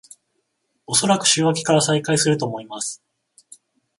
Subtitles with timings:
[0.87, 3.03] おそらく週明けから再開すると思います